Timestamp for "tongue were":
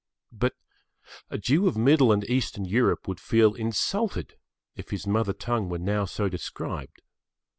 5.31-5.77